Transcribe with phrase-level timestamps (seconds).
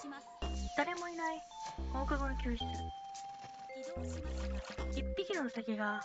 [0.00, 0.26] します。
[0.78, 1.42] 誰もいない。
[1.92, 2.64] 放課後の教室。
[2.64, 2.64] 移
[3.84, 4.48] 動します
[4.96, 6.00] 一匹のウサギが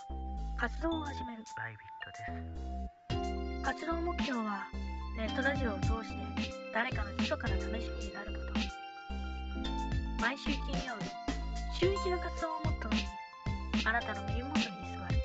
[0.57, 1.43] 活動を始める。
[1.55, 3.21] バイビットで
[3.61, 3.63] す。
[3.63, 4.67] 活動目標は
[5.17, 8.59] ネットラジオを通して誰かの密かな試しになること。
[10.21, 11.05] 毎週金曜日
[11.79, 13.01] 週一の活動をモットーに
[13.85, 14.67] あなたの耳元に居
[14.97, 15.15] 座る。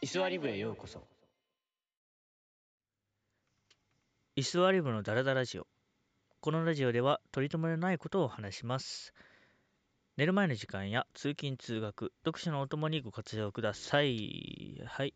[0.00, 1.00] イスワリブへようこそ。
[4.34, 5.66] イスワリブのダラダラジオ。
[6.40, 9.12] このラジオでは取り留めのないことを話します。
[10.16, 14.80] 寝る前の時間や通勤通学、読書のお供にご活用ください。
[14.86, 15.12] はい。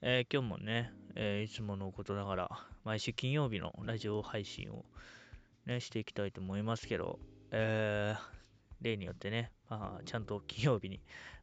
[0.00, 2.50] えー今日もね、えーいつものことながら、
[2.82, 4.84] 毎週金曜日のラジオ配信を
[5.66, 7.20] ね、していきたいと思いますけど、
[7.52, 8.20] えー
[8.80, 11.00] 例によってね、まあ、ちゃんと金曜日に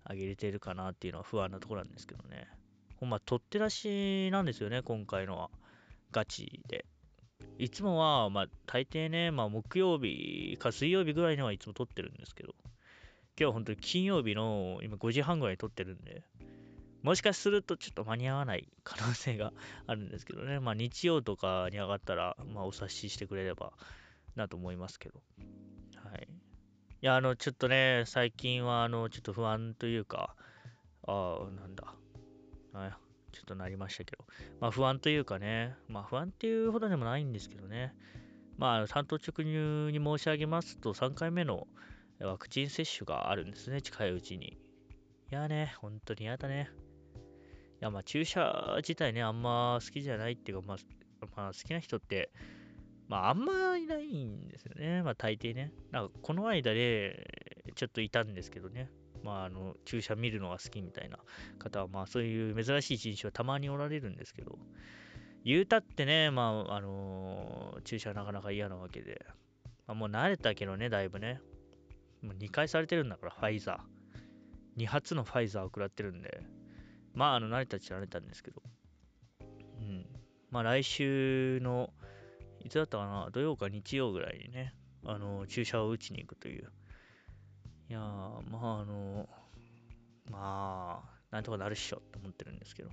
[0.09, 2.49] 上げれてるかなっていうのは不安なところなんですけどね。
[2.97, 5.49] ほんま、取って出しなんですよね、今回のは。
[6.11, 6.85] ガチで。
[7.57, 12.69] いつもは、まあ、大抵ね、まあ、木曜日か水曜日ぐらいにはいつも撮ってるんですけど、今
[13.37, 16.23] 日は本当に金曜日の今5時半ぐらいに撮ってるんで、
[17.03, 19.53] もしかするとちょっと間に合わない可能性が
[19.87, 23.73] あるんですけどね、まあ、日曜とかに上がったら、まあ、お察ししてくれれば
[24.35, 25.21] なと思いますけど、
[26.03, 26.27] はい。
[27.01, 30.35] いや、あの、ちょっとね、最近は、あの、ちょっと不安というか、
[31.07, 31.93] ああ、なんだ、
[32.73, 32.97] あ
[33.39, 34.25] ちょっとなりましたけど、
[34.59, 37.95] まあ不安というかね、まあ不安っていうほどでもないんですけどね、
[38.57, 41.67] まあ担当直入に申し上げますと、3回目の
[42.19, 44.47] ワクチン接種があるんですね、近いうちに。
[44.47, 44.57] い
[45.29, 46.69] やね、本当に嫌だね。
[47.79, 50.77] いや、まあ注射自体ね、あんま好きじゃないっていうか、まあ、
[51.37, 52.33] まあ好きな人って、
[53.07, 55.71] まああんまいないんですよね、まあ大抵ね。
[55.91, 58.89] なんかこの間で、ちょっといたんですけどね、
[59.23, 61.19] まああの、注射見るのが好きみたいな
[61.57, 64.57] 方は、まあそういう珍しい人種はたまにおられるんですけど、
[65.43, 69.25] 言うたってね、まあ、あのー注射なかなか嫌なわけで、
[69.87, 71.41] まあ、もう慣れたけどね、だいぶね。
[72.21, 74.81] もう2回されてるんだから、ファイザー。
[74.81, 76.41] 2発のファイザーを食らってるんで、
[77.13, 78.61] まあ、あの、慣れたっちゃ慣れたんですけど、
[79.79, 80.05] うん。
[80.51, 81.93] まあ来週の、
[82.63, 84.73] いつだったかな、土曜か日曜ぐらいにね、
[85.05, 86.71] あの、注射を打ちに行くという。
[87.89, 88.01] いやー、
[88.51, 89.27] まああの、
[90.29, 92.89] まあ、なんとかなるっしょと思ってるんですけど。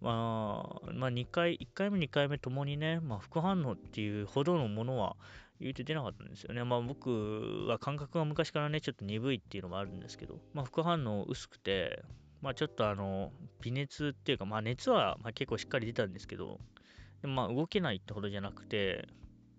[0.00, 5.16] まあ、まあ、2回、1回目、2回目ともにね、まあ、副反応っていうほどのものは
[5.60, 6.64] 言うて出なかったんですよね。
[6.64, 12.02] まあ、僕は感覚が昔からね、ちょっと鈍いっていうのもあるんですけど、まあ、副反応薄くて、
[12.42, 16.58] まあ、ちょっとあの、微熱っていうか、まあ、熱はまあ結構しっかり出たんですけど、
[17.22, 19.06] でまあ、動けないってほどじゃなくて、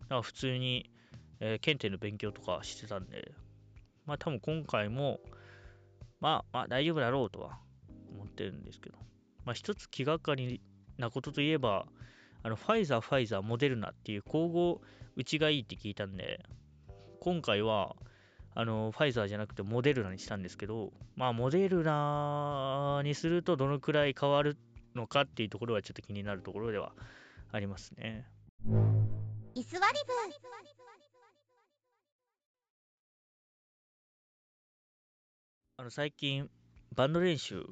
[0.01, 0.91] だから普通に、
[1.39, 3.33] えー検定の勉強とかしてたんで、
[4.05, 5.19] まあ、多分今回も、
[6.19, 7.59] まあ、まあ、大丈夫だろうとは
[8.13, 8.97] 思ってるんですけど、
[9.45, 10.61] まあ、一つ気がかり
[10.97, 11.85] なことといえば、
[12.43, 14.75] あの、ファイザー、ファイザー、モデルナっていう交互
[15.15, 16.43] 打ちがいいって聞いたんで、
[17.19, 17.95] 今回は、
[18.53, 24.57] あの、ファイザーじゃなくてモデルナにしたんですけど、まあ、モデルナにするとどのくらい変わる
[24.95, 26.93] のかっていうところはちょっと気になるところでは
[27.51, 28.25] ありますね。
[29.55, 29.99] イスワリ
[35.77, 36.49] あの、最近、
[36.95, 37.65] バンド練習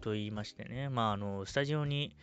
[0.00, 2.14] と言いましてね、まあ、あの、スタジオに、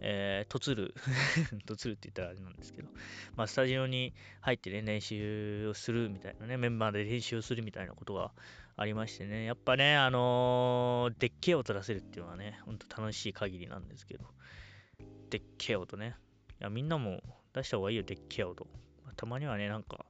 [0.00, 0.94] えー、とつる、
[1.64, 2.90] とつるって言ったらあれなんですけど、
[3.36, 4.12] まあ、スタジオに
[4.42, 8.34] 入ってね、練習をするみたいなね、メンバーで練習をするみたいなことが
[8.76, 14.26] ありましてね、やっぱね、あのーでっけえ音出せるっていうのはね、ほんと楽しい限りなんですけど、
[15.30, 16.16] でっけえ音ね。
[16.60, 17.22] いや、みんなも
[17.54, 18.66] 出した方がいいよ、でっけえ音。
[19.04, 20.04] まあたまにはね、なんか、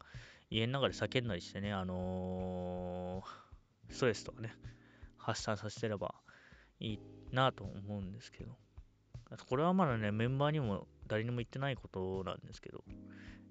[0.50, 3.43] 家の中で叫んだりしてね、あのー
[3.90, 4.54] ストレスとかね、
[5.16, 6.14] 発散させてれば
[6.80, 6.98] いい
[7.32, 8.56] なと思うんですけど。
[9.48, 12.84] これはまだね、メンバーにも誰にも言ってないことなんですけど。
[12.88, 12.92] い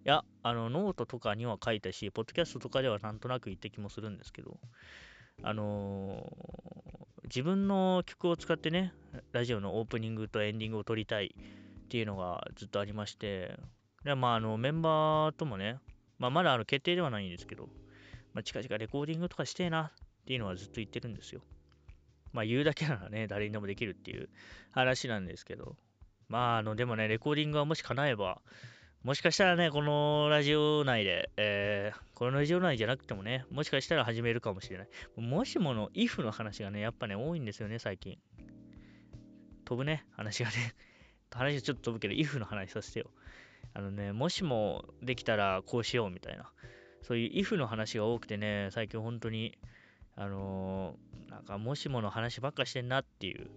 [0.03, 4.59] や、あの、ノートとかには書いたし、ポッドキャストとかではなんとなく言った気もするんですけど、
[5.41, 6.93] あのー
[7.33, 8.93] 自分の曲を使ってね、
[9.31, 13.57] ラジオのオープニングとエンディングを録りたいっていうのがずっとありまして、
[14.03, 15.79] でまあ、あの、メンバーともね、
[16.19, 17.69] まあ、まだあの決定ではないんですけど、
[18.33, 19.91] まあ、近々レコーディングとかしてえな
[20.23, 21.41] っていうのはずっと言ってるんですよ。
[22.31, 24.29] まあ言うだけならね、 誰にでもできるっていう
[24.71, 25.75] 話なんですけど。
[26.29, 28.41] まああの、でもね、レコーディングはもし叶えば、
[29.03, 34.87] もしかしたらね、このラジオ内で、えー、このラジオ内じゃなくてもね、もしかしたら始めるかもしれない。
[35.17, 38.17] もしもの if の話がね、やっぱね、多いんですよね、最近。
[39.65, 40.73] 飛ぶね、話がね。
[41.31, 43.11] 話ちょっと飛ぶけど、if の話させてよ。
[43.73, 46.51] あのね、もしもできたらこうしようみたいな。
[47.01, 49.57] そういう if の話が多くてね、最近本当に、
[50.15, 53.49] あのーなんかもしもの話ばっかしてんなっていう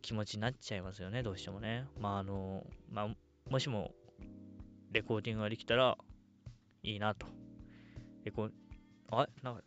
[0.00, 1.84] 気持ちになっちゃいますよね、どうしてもね。
[1.98, 3.08] まあ、あの、まあ、
[3.50, 3.90] もしも、
[4.92, 5.98] レコーディングができたら
[6.82, 7.26] いいなと。
[8.24, 8.48] レコ
[9.10, 9.62] あなんか、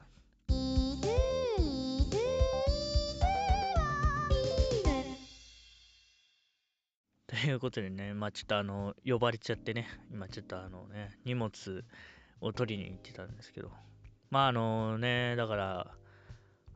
[7.28, 11.52] ということでね、まあちょっとあの、呼ばれちゃってね、今ちょっとあのね、荷物
[12.42, 13.72] を取りに行ってたんですけど、
[14.30, 15.88] まああのね、だから、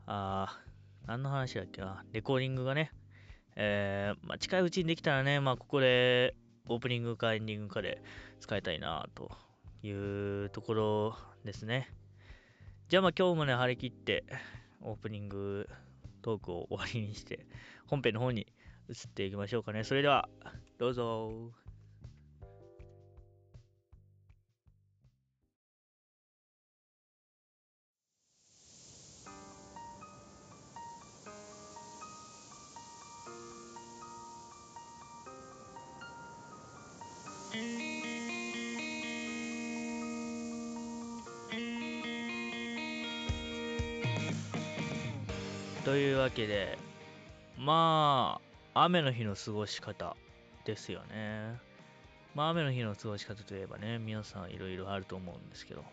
[0.06, 0.60] あ、
[1.06, 2.90] 何の話だっけな、レコーディングがね、
[3.56, 6.34] えー、まあ近いうちにできたらね、まあここで
[6.68, 8.02] オープニングかエンディングかで
[8.40, 9.30] 使いたいなと
[9.82, 11.94] いうところですね。
[12.88, 14.24] じゃあまあ今日もね、張り切って
[14.80, 15.68] オープニング
[16.22, 17.46] トークを終わりにして、
[17.86, 18.48] 本編の方に
[18.88, 19.84] 移っていきましょうかね。
[19.84, 20.28] それでは、
[20.78, 21.63] どうぞ。
[45.84, 46.78] というわけで、
[47.58, 48.40] ま
[48.74, 50.16] あ、雨の日の過ごし方
[50.64, 51.60] ですよね。
[52.34, 55.84] まあ、雨の日の過ごし方といえばね、皆さんいろいろあると思うんですけど、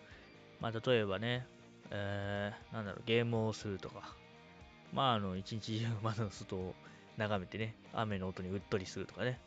[0.61, 1.45] まあ、例えばね、
[1.91, 4.15] えー、なんだろう、ゲームをするとか、
[4.93, 6.73] まあ、あの、一日中窓の外を
[7.17, 9.41] 眺めてね、雨の音にうっとりするとかね。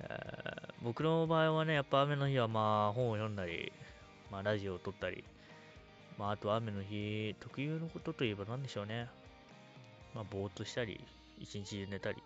[0.00, 0.35] えー
[0.82, 3.72] 僕の場合はね、やっぱ雨の日はまあ、本を読んだり、
[4.30, 5.24] まあ、ラジオを撮ったり、
[6.18, 9.08] まあ、あと雨の日特有のことといえば何でしょうね。
[10.14, 11.00] まあ、ぼーっとしたり、
[11.38, 12.22] 一日中寝たり。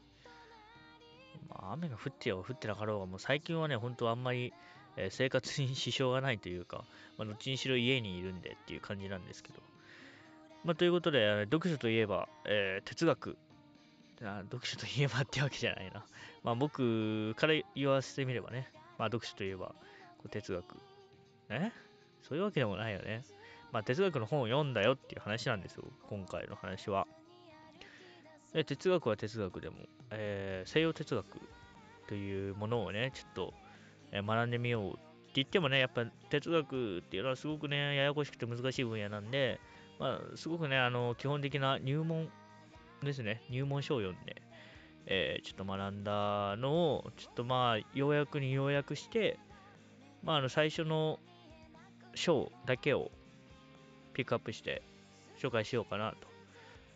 [1.48, 4.52] まあ、雨が降ってよ降ってなかろうが、もう最近はね、本当あんまり、
[4.96, 6.84] えー生活に支障がないというか、
[7.18, 9.60] まあ、どっちにしろ家にいるんでっていう感じなんですけど。
[10.64, 13.36] まあ、ということで、読書といえば、えー哲学。
[14.22, 16.04] あ読書といえばってわけじゃないな。
[16.44, 19.68] まあ、僕から言わせてみればね、まあ、読書といえば、
[20.18, 20.76] こう哲学。
[21.48, 21.72] え？
[22.22, 23.24] そういうわけでもないよね。
[23.72, 27.06] まあ、哲学の本を読んだよっていう話なんですよ、今回の話は。
[28.52, 29.76] で哲学は哲学でも、
[30.10, 31.40] えー西洋哲学
[32.08, 33.54] というものをね、ちょっと、
[34.10, 35.00] え学んでみようって
[35.34, 39.60] 言ってもね、やっぱ哲学っていうのはすごくね、ややこしくて難しい分野なんで、
[40.00, 42.28] まあ、すごくね、あの、基本的な入門
[43.06, 44.42] ですね、入門書を読んで、
[45.06, 49.38] えーちょっと学んだのを、ちょっとまあ、要約に要約して、
[50.22, 51.18] まあ、あの、最初の
[52.14, 53.10] 章だけを
[54.12, 54.82] ピックアップして
[55.38, 56.28] 紹介しようかなと。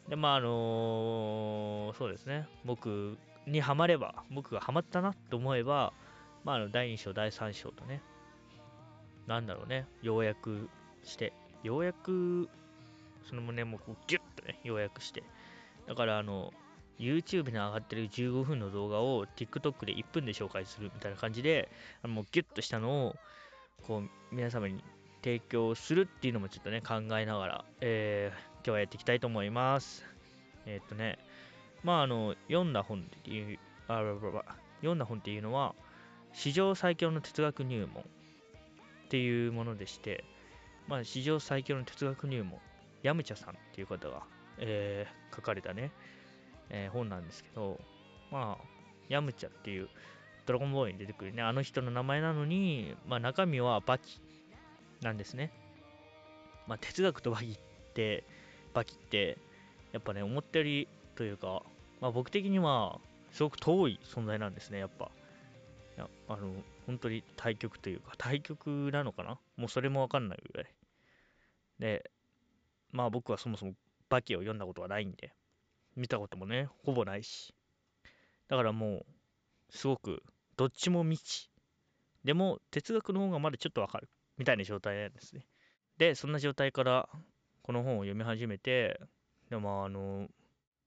[0.09, 3.17] で、まあ、あのそうですね、僕
[3.47, 5.93] にハマれば、僕がハマったなと思えば、
[6.45, 8.03] まあ、あの第2章、第3章とね、
[9.27, 10.69] なんだろうね、要約
[11.03, 12.49] して、要約、
[13.25, 15.23] そのね、もうギュッとね、要約して、
[15.87, 16.53] だから、あの、
[16.99, 21.69] YouTube に上がってる15分の動画を TikTok で1分で紹介するみたいな感じで、
[22.03, 23.17] あのもうギュッとしたのを、
[23.83, 24.83] こう、皆様に
[25.23, 30.07] 提供するっていうのもちょっとね、考えながら、えー今日はやっていきたいと思います。
[30.65, 31.19] えーっとね、
[31.83, 33.59] まあ、あの、読んだ本っていう、
[33.89, 34.45] あららら
[34.81, 35.75] 読んだ本っていうのは、
[36.33, 38.07] 史上最強の哲学入門っ
[39.09, 40.25] ていうものでして、
[40.89, 42.59] まあ、史上最強の哲学入門、
[43.03, 44.23] ヤムチャさんっていう方が、
[44.59, 45.91] えー書かれたね、
[46.71, 47.81] えー本なんですけど、
[48.31, 48.65] まあ、
[49.09, 49.89] ヤムチャっていう、
[50.47, 54.21] ドラゴンボールに出てくるね、あの人の名前なのに、まあ、中身はバキ
[55.01, 55.51] なんですね。
[56.67, 57.59] まあ、哲学とバキっ
[57.95, 58.25] て、
[58.73, 59.39] バキって、
[59.93, 61.63] やっぱね、思ったよりというか、
[62.01, 63.01] まあ、僕的には、
[63.33, 65.11] すごく遠い存在なんですね、やっぱ。
[65.97, 66.55] いやあの、
[66.87, 69.39] 本当に対極というか、対極なのかな？
[69.57, 70.73] もうそれもわかんないぐらい。
[71.79, 72.11] で、
[72.93, 73.75] まあ僕はそもそも
[74.09, 75.35] バキを読んだことはないんで、
[75.97, 77.55] 見たこともね、ほぼないし。
[78.49, 79.07] だからもう、
[79.71, 80.23] すごく、
[80.57, 81.51] どっちも未知。
[82.25, 84.09] でも、哲学の方がまだちょっとわかる。
[84.37, 85.47] みたいな状態なんですね。
[85.99, 87.09] で、そんな状態から、
[87.63, 89.01] この本を読み始めて、
[89.51, 90.29] でもあの、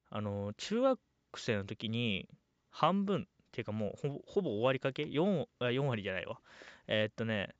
[0.10, 1.00] あの、中学
[1.36, 2.30] 生の時に、
[2.70, 6.40] 半分、っていうかもうほぼ、ほぼ終わりかけ ?4、4割じゃないわ。
[6.88, 7.56] えーっとね、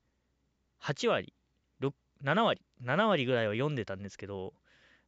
[0.80, 1.34] 8割、
[2.24, 4.54] 7割、7割ぐらいは読んでたんですけど、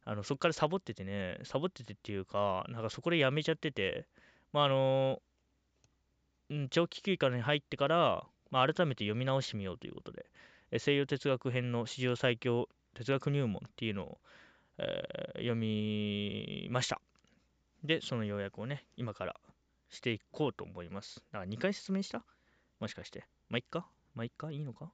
[0.04, 4.06] あの、そこからサボっててね、サボっててっていうか、なんかそこでやめちゃってて、
[4.52, 5.22] まああの、
[6.50, 10.26] うん、長期休暇に入ってから、まあ、改めて読み直してみようということで、
[10.72, 14.18] え西洋哲学編の史上最強哲学入門っていうのを、
[14.78, 17.00] えー読みました。
[17.84, 19.36] で、その要約をね、今から
[19.88, 21.22] していこうと思います。
[21.32, 22.24] だから2回説明した？
[22.80, 23.24] もしかして。
[23.48, 24.92] まあ、いっかまあ、いっかいいのか？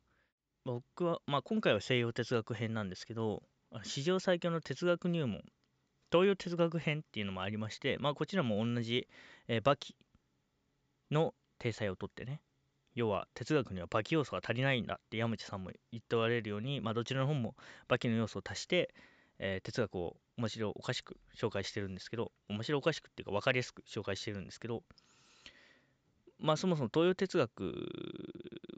[0.64, 3.42] 僕は、まあ、今回は西洋哲学編なんですけど、
[3.84, 5.42] 史上最強の哲学入門
[6.10, 9.08] 東洋哲学編っていうのもありまして、まあ、こちらも同じ、
[9.48, 9.96] えー、バキ
[11.10, 12.40] の体裁をとってね
[12.94, 17.54] 要は哲学にはバキ要素が足りないんだって山内さんも言っておられるように、まあ、どちらの本も
[17.88, 18.94] バキの要素を足して、
[19.38, 24.82] えー哲学を面白おかしく紹介してるんですけど面白おかしくっていうか分かりやすく紹介してるんですけど
[26.38, 27.74] まあそもそも東洋哲学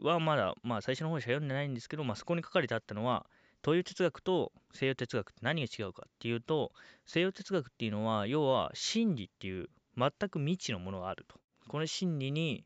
[0.02, 3.26] はまだまあ最初の方しか読んでないんですけど、まあ、そこに書かれてあったのは
[3.65, 6.73] 東洋哲学と西洋哲学って何が違うかっていうと
[7.07, 11.37] 西洋哲学っていうのは要は真理っていう全く未知のものがあると。
[11.69, 12.65] この真理に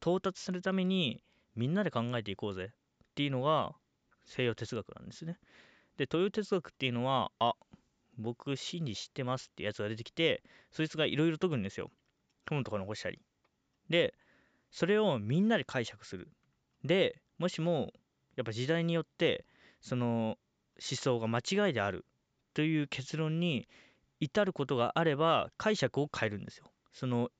[0.00, 1.22] 到達するために
[1.54, 2.74] みんなで考えていこうぜっ
[3.14, 3.74] ていうのが
[4.24, 5.38] 西洋哲学なんですね。
[5.96, 7.54] で東洋哲学っていうのはあ
[8.16, 11.90] 僕真理知ってますってやつが出てきてそいつがいろいろ解くんですよ。
[12.48, 13.20] 本とか残したり。
[13.88, 14.14] で
[14.70, 16.28] それをみんなで解釈する。
[16.84, 17.92] でもしも
[18.36, 19.44] やっぱ時代によって
[19.80, 20.36] その
[20.80, 22.04] 思想が間違いである
[22.54, 23.68] という結論に
[24.20, 26.64] 至ることがあれば解釈を変えるんですよ。
[26.92, 27.30] その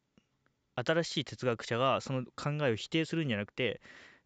[0.75, 3.80] 新しい哲学者がその考えを否定するんじゃなくて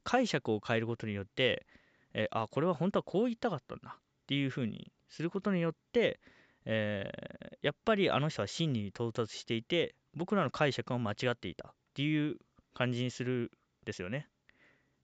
[0.04, 1.66] 解釈を変えることによって、
[2.12, 6.20] えあこれは本当はこう言いたかったんだっていうふうにすることによって、
[6.64, 12.36] えーやっぱりあの人は真理に到達していて僕らの解釈は間違っていたっていう
[12.74, 13.50] 感じにするん
[13.84, 14.28] ですよね。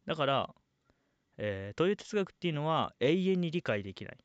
[0.06, 0.54] だから、
[1.38, 4.18] えー東洋哲学っていうのは永遠に理解できない。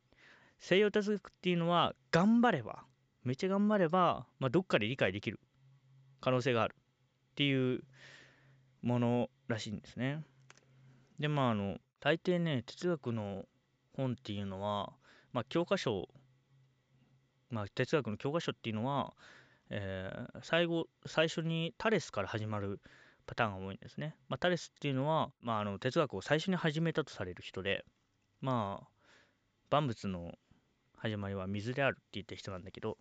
[0.60, 2.84] 西洋哲学っていうのは頑張れば
[3.24, 5.40] めっちゃ頑張れば、まあ、どっかで理解できる。
[6.22, 6.76] 可能性がある。
[7.32, 7.82] っていう
[8.82, 10.24] ものらしいんですね。
[11.20, 13.46] でまああの大抵ね哲学の
[13.96, 14.94] 本っていうのは
[15.32, 16.10] まあ教科書
[17.50, 19.14] まあ哲学の教科書っていうのは、
[19.70, 22.82] えー最後最初にタレスから始まる
[23.26, 27.86] パターンが多いんですね、まあ、タレスっていうのは、まあ、あの哲学を最初に始めたとされる人で
[28.42, 28.88] まあ
[29.70, 30.32] 万物の
[30.98, 32.98] 始まりは水であるって言った人なんだけど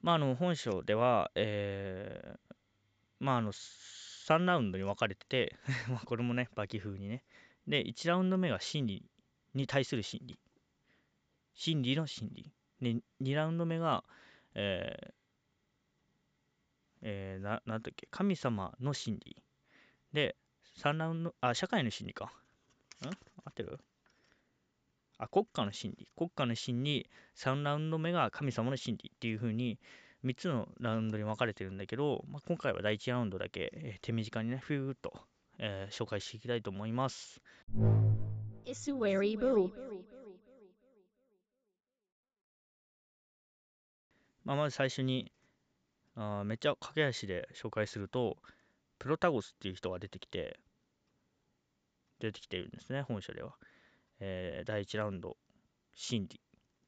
[0.00, 2.54] まああの本書では、えー
[3.22, 5.56] まああの3ラウンドに分かれてて
[5.88, 7.24] まあこれもねバキ風にね。
[7.68, 9.08] で1ラウンド目が真理
[9.54, 10.40] に対する真理。
[11.54, 12.52] 真理の真理。
[12.80, 14.02] で2ラウンド目が
[14.54, 15.21] えー
[17.02, 19.36] えーななんだっけ神様の真理。
[20.12, 20.36] で
[20.78, 22.26] 3ラウンドあ社会の真理か。
[23.04, 23.08] ん？
[23.08, 23.10] 合
[23.50, 23.78] ってる？
[25.18, 26.08] あ国家の真理。
[26.16, 29.78] 国家の真理3ラウンド目が神様の真理っていう風に
[30.24, 35.12] 3つのラウンドに分かれてるんだけど、まあ、今回は第1ラウンドだけ、えー手短にねふーっと、
[35.58, 37.40] えー紹介していきたいと思います.
[44.44, 45.30] まあ、まず最初に
[46.16, 48.36] あめっちゃ駆け足で紹介すると
[48.98, 50.58] プロタゴスっていう人が出てきて
[52.20, 53.54] 出てきてるんですね本書では、
[54.20, 55.36] えー第1ラウンド
[55.94, 56.40] 真理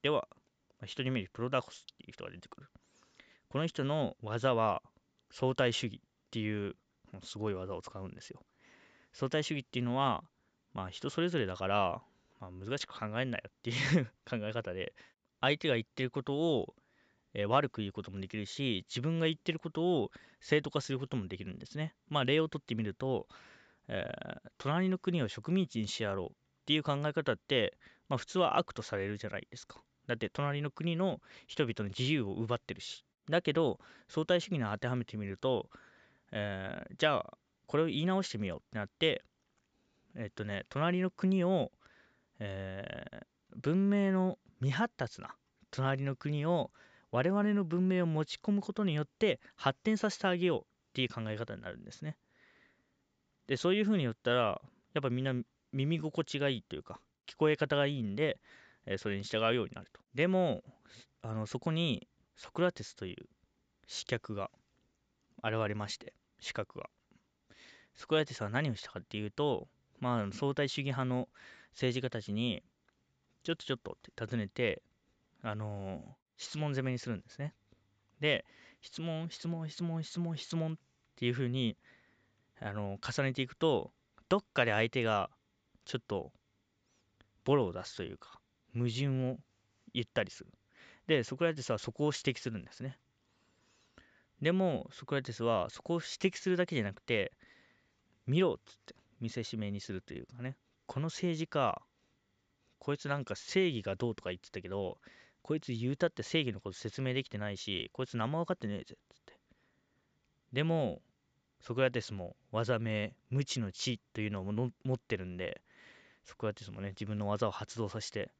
[0.02, 0.28] では、
[0.80, 2.68] まあ、1人目にプロタゴスっていう人が出てくる。
[3.48, 4.82] この人の技は
[5.30, 6.00] 相対主義っ
[6.30, 6.74] ていう
[7.12, 8.40] もうすごい技を使うんですよ。
[9.12, 10.24] 相対主義っていうのは
[10.72, 12.02] まあ人それぞれだから、
[12.40, 14.94] まあ、難しく考えんなよっていう 考え方で
[15.40, 16.74] 相手が言ってることを
[17.34, 20.10] えー悪く言うこともできるし自分が言ってることを
[20.40, 21.94] 正当化することもできるんですね。
[22.08, 23.26] まあ例をとってみると、
[23.88, 26.30] えー隣の国を植民地にしやろうっ
[26.66, 27.76] ていう考え方って、
[28.08, 29.82] まあ、普通は悪とされるじゃないですか。
[30.06, 33.04] だって隣の国の人々の自由を奪ってるし。
[33.28, 35.68] だけど相対主義に当てはめてみると、
[36.32, 39.24] えーじゃあこれを言い直してみようってなって
[40.14, 41.72] えっとね隣の国を、
[42.38, 43.24] えー
[43.56, 45.36] 文明の未発達な
[45.70, 46.72] 隣の国を
[47.14, 52.16] 我々の文明を持ち込むことによって発展させてあげようっていう考え方になるんですね。
[53.46, 54.60] でそういうふうに言ったら
[54.94, 55.32] やっぱみんな
[55.72, 58.40] 耳心地がいいというか聞こえ方がいいんで、
[58.98, 60.00] それに従うようになると。
[60.12, 60.64] でも
[61.22, 63.16] あのそこにソクラテスという
[63.86, 64.50] 刺客が
[65.44, 66.90] 現れまして資格が。
[67.94, 69.68] ソクラテスは何をしたかっていうと
[70.00, 71.28] まあ相対主義派の
[71.74, 72.64] 政治家たちに
[73.44, 74.82] ちょっとちょっとって尋ねて
[75.42, 77.54] あの質問攻めにするんですね。
[78.20, 78.44] で、
[78.80, 80.76] 質問、質問、質問、質問、質問っ
[81.16, 81.76] ていう風に、
[82.60, 83.92] あの重ねていくと、
[84.28, 85.30] どっかで相手が
[85.84, 86.32] ちょっと
[87.44, 88.40] ボロを出すというか、
[88.74, 89.38] 矛盾を
[89.92, 90.50] 言ったりする。
[91.06, 92.98] で、ソクラテスはそこを指摘するんですね。
[94.40, 97.32] でも、ソクラテスはそこを指摘するだけじゃなくて、
[98.26, 101.80] 見ろっつって見せしめにするというかね、この政治家、
[102.78, 104.98] こいつなんか正義がどうとか言ってたけど、
[105.44, 109.38] こいつ言うたって正義のこと説明できてないし、こいつ何も分かってねえぜっつって。
[110.54, 111.02] でも、
[111.60, 115.60] ソクラテスも技名、無知の知というのをの持ってるんで、
[116.24, 118.30] ソクラテスもね、自分の技を発動させて、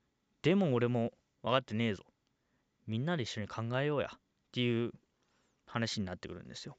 [0.40, 2.04] でも俺も分かってねえぞ。
[2.86, 4.18] みんなで一緒に考えようやっ
[4.52, 4.90] ていう
[5.66, 6.78] 話になってくるんですよ。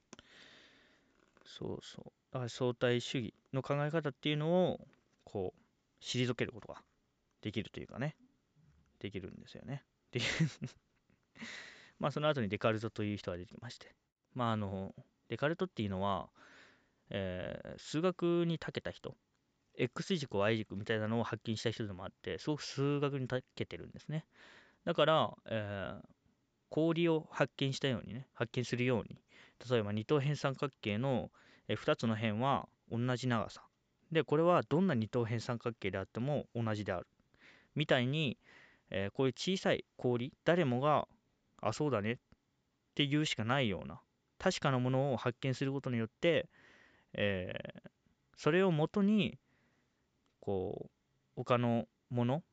[1.45, 2.11] そうそう。
[2.31, 4.87] だから相対主義の考え方っていうのを
[5.23, 6.81] こう退けることが
[7.41, 8.15] できるというかね
[8.99, 9.83] できるんですよね。
[10.15, 10.21] で
[11.99, 13.93] まあその後にデカルトという人が出てきまして。
[14.33, 14.93] まああの
[15.27, 16.29] デカルトっていうのは、
[17.09, 19.17] えー数学に長けた人。
[19.77, 24.25] X 軸 Y 軸みたいなのを発見した人でもあってすごく数学に長けてるんですね。
[24.85, 26.07] だから、えー
[26.69, 29.21] 氷を発見したようにね発見するように。
[29.69, 31.31] 例えば二等辺三角形の
[31.69, 33.63] 2つの辺は同じ長さ。
[34.11, 37.07] でこれはどんな二等辺三角形であっても同じである。
[37.75, 38.37] みたいに、
[38.97, 41.07] えーこういう小さい氷誰もが
[41.61, 42.15] あそうだねっ
[42.95, 43.99] て言うしかないような
[44.39, 46.49] 確かなものを発見することによって、
[47.13, 47.89] えー
[48.37, 49.37] それをもとに
[50.41, 50.89] こう
[51.37, 52.43] 他のもの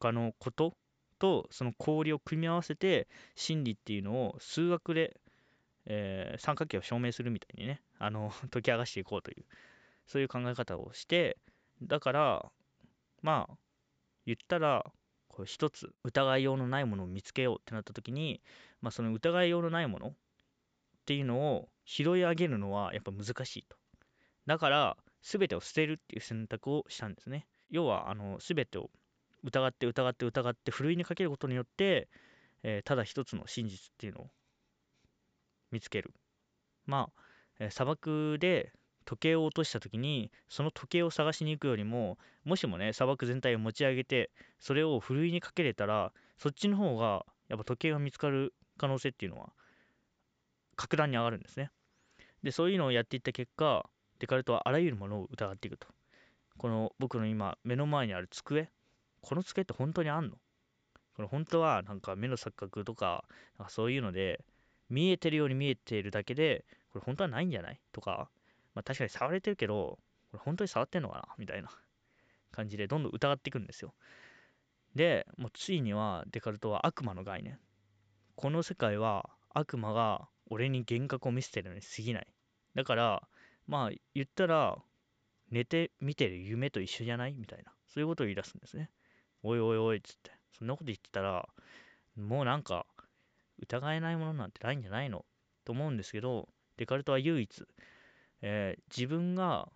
[0.00, 0.74] 他のこと
[1.20, 5.20] とその氷を組み合わせて真理っていうのを数学で、
[5.86, 9.44] えー三角形を証明するみたいにねあの 解き明かしていこうという
[10.06, 11.38] そういう考え方をして
[11.80, 12.52] だから
[13.22, 13.56] まあ
[14.26, 14.84] 言ったら
[15.38, 18.42] こう一つ疑いようのないものを見つけようってなった時に、
[18.80, 20.12] まあ、その疑いようのないものっ
[21.06, 23.76] ていうのを拾い上げるのはやっぱ難しいと。
[24.46, 27.46] だから全てを捨てるっていう選択をしたんですね。
[27.70, 28.90] 要はあの全てを
[29.44, 32.08] 疑って疑って疑ってふるいにかけることによって、
[32.64, 34.30] えーただ一つの真実っていうのを
[35.70, 36.12] 見つける。
[36.84, 37.22] まあ、
[37.60, 38.72] えー砂漠で
[39.08, 49.48] 時計を落とした時にその時計を探しに行くよりももしもね砂漠全体を持ち上げてそれをふるいにかけれたらそっちの方がやっぱ時計が見つかる可能性っていうのは
[50.76, 51.70] 格段に上がるんですね。
[52.42, 53.88] でそういうのをやっていった結果
[54.18, 55.88] デカルトはあらゆるものを疑っていくと。
[56.58, 58.68] この僕の今目の前にある机
[59.22, 60.32] この机って本当にあんの？
[61.16, 63.24] これ本当はなんか目の錯覚とか
[63.58, 64.44] なんかそういうので
[64.90, 67.80] 見えてるように見えているだけでこれ本当はないんじゃない？
[67.92, 68.28] とか、
[68.78, 69.98] まあ、確かに触れてるけど
[70.30, 71.34] これ本当に触ってんのかな？
[71.36, 71.68] みたいな
[72.52, 73.92] 感じでどんどん疑っていくんですよ。
[74.94, 77.58] でもうついにはデカルトは悪魔の概念。
[78.36, 82.26] この世界は悪魔が俺に幻覚を見せてるのに過ぎない。
[82.76, 83.22] だから
[83.66, 84.76] まあ言ったら
[85.50, 87.34] 寝て見てる夢と一緒じゃない？
[87.36, 87.72] みたいな。
[87.88, 88.90] そういうことを言い出すんですね。
[89.42, 90.30] おいおいおいっつって。
[90.56, 91.48] そんなこと言ってたら
[92.14, 92.86] もうなんか
[93.60, 95.24] 疑えないものなんてないんじゃないの？
[95.64, 97.66] と思うんですけどデカルトは唯一、
[98.42, 99.68] えー自分が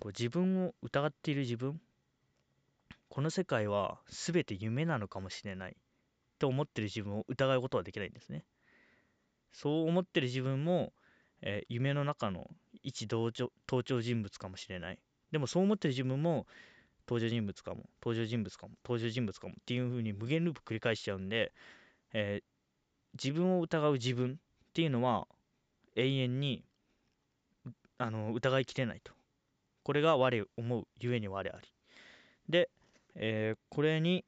[0.00, 1.80] こう自分を疑っている自分
[3.08, 5.76] この世界は全て夢なのかもしれない
[6.38, 8.44] と思ってる自分を疑うことはできないんですね。
[9.52, 10.92] そう思ってる自分も、
[11.42, 12.48] えー夢の中の
[12.82, 14.98] 一同調登場人物かもしれない。
[15.30, 16.46] でもそう思ってる自分も
[17.06, 21.52] 登場人物かも登場人物かも登場人物かもっていう風に無限ループ繰り返しちゃうんで、
[22.12, 22.44] えー
[23.14, 24.36] 自分を疑う自分っ
[24.72, 25.28] ていうのは
[25.96, 26.64] 永遠に
[28.02, 29.12] あの疑いきれないと。
[29.84, 31.68] これが我思うゆえに我あり。
[32.48, 32.68] で、
[33.14, 34.24] えーこれに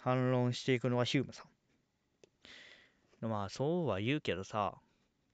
[0.00, 1.44] 反論していくのはヒュームさ
[3.22, 3.28] ん。
[3.28, 4.74] まあそうは言うけどさ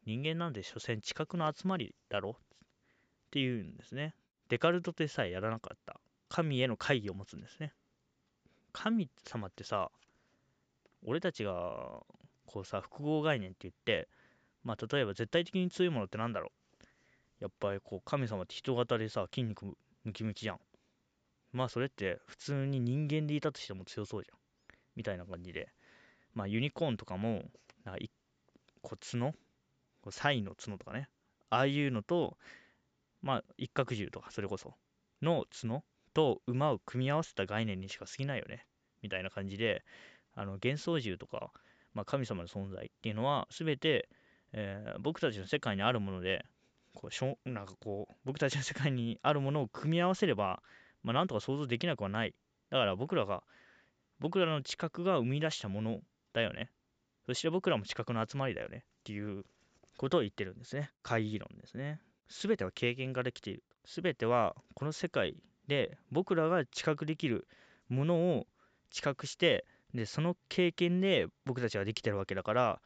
[0.05, 2.31] 人間なんて所詮知覚の集まりだろ？
[2.31, 2.35] っ
[3.31, 4.15] ていうんですね。
[4.49, 6.01] デカルトでさえやらなかった。
[6.29, 7.73] 神への会議を持つんですね。
[8.75, 9.91] 神様ってさ
[11.07, 12.03] 俺たちが
[12.47, 14.09] こうさ複合概念って言って
[14.65, 16.51] まあ例えば絶対的に強いものってなんだろう？
[17.41, 20.61] やっぱりこう神様って人型でさ筋肉ムキムキじゃん。
[21.53, 24.39] まあそれって普通に人間でいたとしても強そうじゃん。
[24.97, 25.69] みたいな感じで。
[26.35, 27.45] まあユニコーンとかも
[27.85, 28.11] なんかい
[28.83, 29.33] こう角
[30.03, 31.09] こうサイの角とかね。
[31.51, 32.37] ああいうのと
[33.23, 34.75] まあ一角獣とかそれこそ。
[35.23, 35.83] の角
[36.15, 38.67] と馬を組み合わせた概念にしか過ぎないよね。
[39.03, 39.85] みたいな感じで。
[40.39, 41.51] あの幻想獣とか、
[41.95, 44.09] まあ、神様の存在っていうのは全て、
[44.53, 46.47] えー僕たちの世界にあるもので
[46.99, 50.61] こうしょなんかこう僕たちの世界にあるものを組み合わせれば、
[51.05, 52.35] まあ、なんとか想像できなくはない。
[52.71, 53.45] だから僕らが
[54.19, 56.01] 僕らの知覚が生み出したもの
[56.33, 56.73] だよね。
[57.27, 59.45] そして僕らも知覚の集まりだよねっていう
[59.97, 60.91] ことを言ってるんですね。
[61.05, 62.01] 会議論ですね。
[62.29, 63.63] 全ては経験ができている。
[63.87, 65.37] 全てはこの世界
[65.69, 67.47] で僕らが知覚できる
[67.89, 68.47] ものを
[68.91, 72.81] 知覚してでその経験で僕たちはできてるわけだから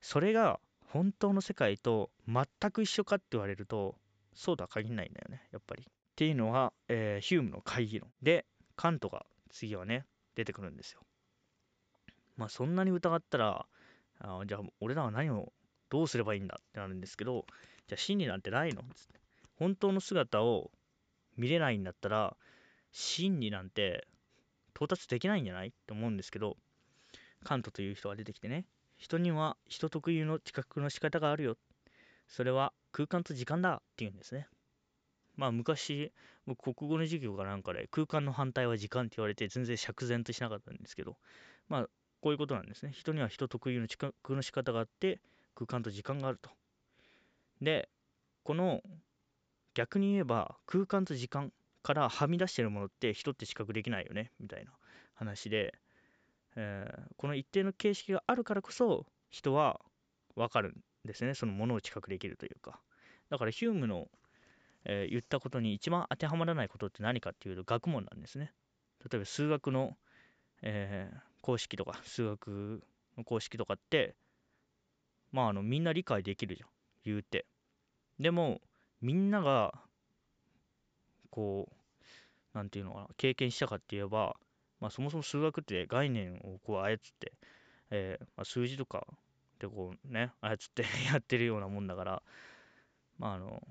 [0.00, 0.60] それが
[0.92, 3.96] 本当の世界と全く一緒かって言われると
[4.34, 5.82] そうとは限らないんだよねやっぱり。
[5.82, 8.10] っていうのは、えーヒュームの会議論。
[8.22, 11.00] でカントが次はね出てくるんですよ。
[12.36, 13.66] まあそんなに疑ったら
[14.20, 15.52] あじゃあ俺らは何を
[15.90, 17.44] どうすればいいんだってなるんですけど
[17.86, 18.82] じゃあ真理なんてないの？
[18.94, 19.20] つって。
[19.58, 20.70] 本当の姿を
[21.36, 22.36] 見れないんだったら
[22.92, 24.06] 真理なんて
[24.74, 25.68] 到達できないんじゃない？
[25.68, 26.56] って思うんですけど
[27.44, 28.64] カントという人が出てきてね。
[28.98, 31.56] 人には人特有の知覚の仕方があるよ。
[32.26, 33.74] それは空間と時間だ。
[33.74, 34.48] って言うんですね。
[35.36, 36.12] まあ昔
[36.46, 41.16] 僕国語の授業かなんかで空間の反対は時間って言われて全然釈然としなかったんですけど。
[41.68, 41.88] まあ
[42.20, 42.92] こういうことなんですね。
[42.92, 45.20] 人には人特有の知覚の仕方があって
[45.54, 46.50] 空間と時間があると。
[47.62, 47.88] で
[48.42, 48.82] この
[49.74, 54.32] 逆に言えば空間と時間からはみ出してるものって人って知覚できないよね。
[54.40, 54.72] みたいな
[55.14, 55.74] 話で、
[56.60, 59.80] えーこの一定の形式があるからこそ人は
[60.36, 61.34] 分かるんですね。
[61.34, 62.80] そのものを知覚できるというか。
[63.30, 64.08] だからヒュームの、
[64.84, 68.52] えー言ったことに一番当てはまらないことって何かっていうと学問なんですね。
[69.10, 69.96] 例えば数学の、
[70.62, 72.82] えー公式とか数学
[73.16, 74.16] の公式とかって
[75.32, 76.68] まああのみんな理解できるじゃん。
[77.04, 77.46] 言うて。
[78.18, 78.60] でも
[79.00, 79.72] みんなが
[81.30, 84.36] こうなんていうのかな経験したかって言えば、
[84.80, 87.32] まあ、そもそも数学って概念をこう操って、
[87.90, 89.06] えーまあ、数字とか
[89.58, 92.22] でこうね操って やってるようなもんだから
[93.18, 93.62] まああの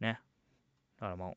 [0.00, 0.20] ね。
[0.96, 1.32] だからまあ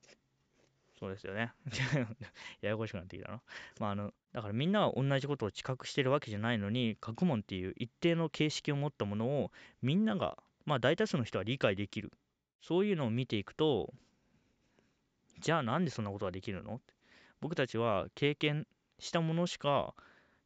[1.00, 1.52] そうですよね。
[2.62, 3.42] ややこしくなってきたな。
[3.80, 12.12] まああのだからみんなは同じことを知覚してるわけじゃないのに学問っていう一定の形式を持ったものをみんながまあ大多数の人は理解できる。
[12.62, 13.94] そういうのを見ていくと
[15.40, 16.76] じゃあなんでそんなことができるの？
[16.76, 16.95] って
[17.46, 18.66] 僕たちは経験
[18.98, 19.94] したものしか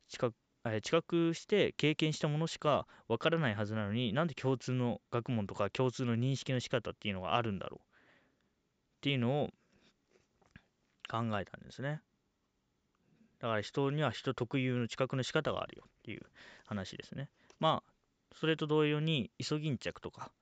[0.09, 0.35] 知覚
[0.65, 7.79] え知覚して経験したものしかわからないはずなのになんで共通の学問とか共通の認識の仕方っていうのがあるんだろう？
[7.79, 7.83] っ
[8.99, 9.49] ていうのを
[11.09, 12.01] 考えたんですね。
[13.39, 16.23] だから人には人特有の知覚の仕方があるよっていう
[16.65, 17.29] 話ですね。
[17.62, 17.91] まあ
[18.35, 20.33] それと同様にイソギンチャクとか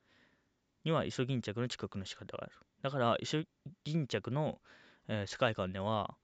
[0.84, 2.54] にはイソギンチャクの知覚の仕方がある。
[2.82, 3.44] だからイソ
[3.84, 4.60] ギンチャクの、
[5.08, 6.16] えー世界観では、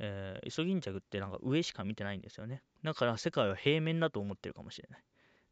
[0.00, 2.62] えーイソギンチャクってなんか上しか見てないんですよね。
[2.82, 5.04] だから世界は平面だと思ってるかもしれない。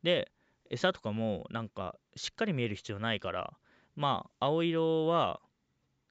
[0.02, 0.32] で
[0.70, 3.52] 餌とかもなんかしっかり見える必要ないから
[3.94, 5.40] まあ青色は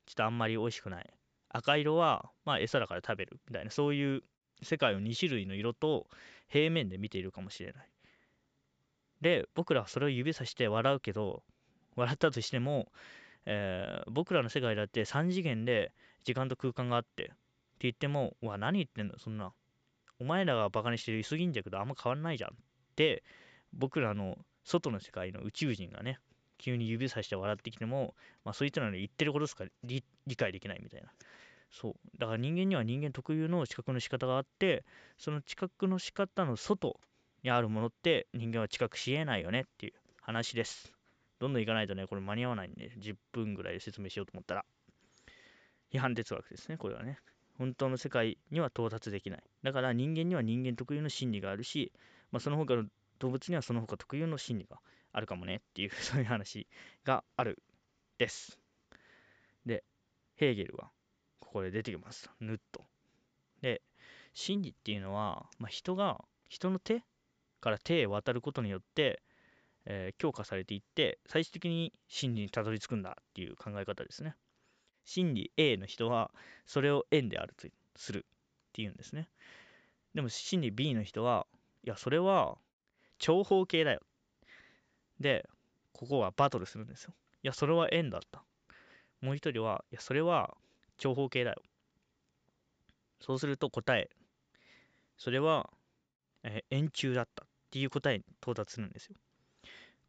[0.06, 1.14] ちょっとあんまり美味しくない。
[1.50, 4.24] 赤色はまあ餌だから食べるみたいなそういう
[4.62, 6.08] 世界を2種類の色と
[6.48, 7.90] 平面で見ているかもしれない。
[9.22, 11.44] で僕らはそれを指さして笑うけど
[11.96, 12.92] 笑ったとしても、
[13.46, 15.92] えー僕らの世界だって3次元で
[16.24, 17.32] 時間と空間があってって
[17.78, 19.54] って言ってもうわ何言ってんのそんな。
[20.20, 22.54] お前らがバカにしてるイソギンチャクとあんま変わんないじゃんっ
[22.96, 23.24] て
[23.72, 26.18] 僕らの外の世界の宇宙人がね
[26.58, 31.10] 急に指さして笑ってきても、まあ、そいったの言ってることしか理理解できないみたいな。
[31.70, 31.94] そう。
[32.18, 34.84] だから人間には人間特有の知覚の仕方があって
[35.20, 37.00] その知覚の仕方の外
[37.44, 40.92] にあるものって人間は知覚しえないよねっていう話です。
[41.40, 44.66] どんどんいかないとねこれ間に合わないんで10分ぐらいで説明しようと思ったら。
[45.94, 47.20] 批判哲学ですねこれはね。
[47.58, 49.44] 本当の世界には到達できない。
[49.64, 51.92] だから人間には人間特有の心理があるし、
[52.32, 52.86] まあ、その他の
[53.20, 54.80] 動物にはその他特有の心理が
[55.12, 56.68] あるかもねっていう そういう話
[57.04, 57.62] がある
[58.18, 58.60] です。
[59.66, 59.84] で
[60.36, 60.92] ヘーゲルは
[61.40, 62.30] ここで出てきます。
[62.40, 62.86] ぬっと
[63.62, 63.82] で
[64.34, 67.04] 心理っていうのは、まあ、人が人の手
[67.60, 69.22] から手へ渡ることによって、
[69.86, 74.36] えー強化されていって最終的に真理にたどり着くんだっていう考え方ですね。
[75.08, 76.32] 真理 A の人は
[76.66, 77.66] それを円であると
[77.96, 79.30] するっていうんですね。
[80.14, 81.48] でも真理 B の人は
[81.84, 82.58] いやそれは
[83.18, 84.02] 長方形だよ。
[85.22, 85.48] で
[85.94, 87.14] ここはバトルするんですよ。
[87.42, 88.44] いやそれは円だった。
[89.22, 90.58] もう一人はいやそれは
[90.98, 91.62] 長方形だよ。
[93.22, 94.10] そうすると答え
[95.18, 95.70] それは、
[96.44, 99.16] えー円柱だったっていう答えに到達するんですよ。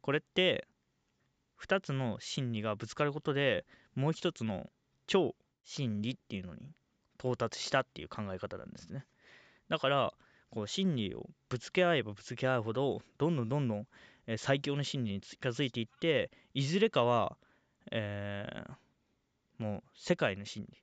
[0.01, 0.67] これって
[1.55, 4.69] 2つの真理がぶつかることでもう一つの
[5.09, 5.33] 超
[5.65, 6.71] 真理っていうのに
[7.19, 9.05] 到達したっていう考え方なんですね。
[9.67, 10.13] だから
[10.51, 13.87] こう真理をぶつけ合えばぶつけ合うほどどんどんどんどん、
[14.37, 17.37] 最強の真理に近づいていっていずれかは、
[17.91, 18.71] えー
[19.57, 20.77] もう世界の真理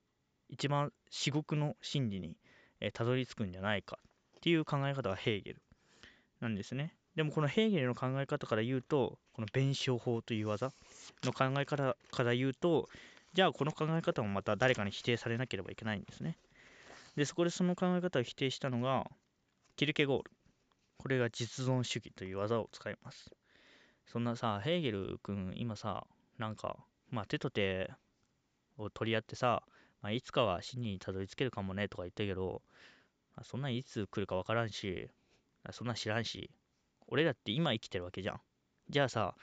[0.50, 2.36] 一番至極の真理に、
[2.80, 3.98] えーたどり着くんじゃないか
[4.38, 5.62] っていう考え方がヘーゲル
[6.40, 6.94] なんですね。
[7.14, 10.70] でもこのヘーゲルの考え方から言うとこの弁証法という技
[11.22, 12.88] の考え方から言うと
[13.36, 16.38] じゃあこの考え方もまた誰かに否定されなければいけないんですね。
[17.16, 19.04] でそこでその考え方を否定したのが
[19.76, 20.30] キルケゴール。
[20.96, 23.30] これが実存主義という技を使います。
[24.06, 26.06] そんなさヘーゲル君今さ
[26.38, 26.78] なんか
[27.10, 27.90] まあ手と手
[28.78, 29.62] を取り合ってさ、
[30.00, 32.62] まあ、いつかは真理にたどり着けるかもねとか言ったけど、
[33.36, 35.10] まあそんないつ来るかわからんし
[35.72, 36.50] そんな知らんし
[37.06, 38.40] 俺だって今生きてるわけじゃん。
[38.88, 39.34] じゃあさ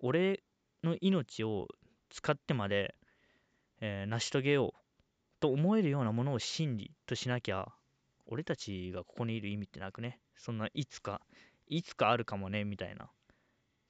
[0.00, 0.44] 俺
[0.84, 1.66] の命を
[2.10, 2.94] 使ってまで、
[3.80, 4.80] えー成し遂げよう
[5.40, 7.72] と思えるようなものを真理としなきゃ
[8.26, 10.18] 俺たちがここにいる意味ってなくね。
[10.36, 11.20] そんないつか、
[11.68, 13.10] いつかあるかもね、みたいな。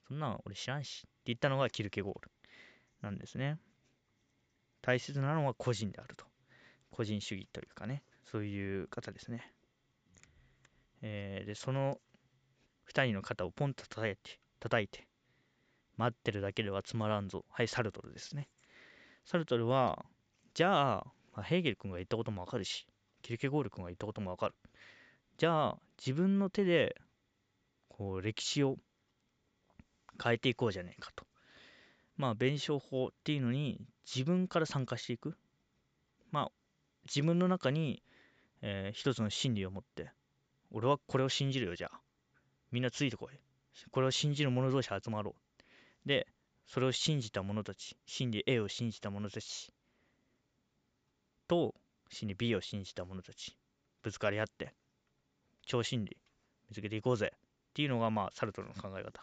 [0.07, 0.99] そんなん俺知らんし。
[0.99, 2.31] って言ったのがキルケゴール
[3.01, 3.57] なんですね。
[4.81, 6.25] 大切なのは個人であると。
[6.91, 9.53] 個人主義というかね、そういう方ですね。
[11.01, 11.99] えーで、その
[12.83, 15.07] 二人の肩をポンと叩いて、叩いて、
[15.97, 17.43] 待ってるだけではつまらんぞ。
[17.49, 18.49] はい、サルトルですね。
[19.27, 20.05] サルトルは、
[20.53, 22.87] じゃあ、まあ、ヘーゲル君が言ったこともわかるし、
[23.21, 24.55] キルケゴール君が言ったこともわかる。
[25.37, 26.95] じゃあ、自分の手で、
[27.89, 28.77] こう、歴史を
[30.23, 31.25] 変えていこうじゃねえかと。
[32.15, 35.37] まあ、弁証法っていうのに、自分から参加していく。
[36.31, 36.51] まあ、
[37.05, 38.01] 自分の中に、
[38.61, 40.09] えー一つの真理を持って、
[40.71, 41.99] 俺はこれを信じるよ、じゃあ。
[42.71, 43.37] みんなついてこい。
[43.91, 45.35] これを信じる者同士集まろ
[46.05, 46.07] う。
[46.07, 46.27] で、
[46.67, 49.73] それを信じた者たち、真理 A を信じた者たち
[51.47, 51.73] と、
[52.09, 53.57] 真理 B を信じた者たち、
[54.03, 54.73] ぶつかり合って、
[55.65, 56.17] 超真理
[56.69, 57.39] 見つけていこうぜっ
[57.73, 59.21] ていうのが、まあ、サルトルの考え方。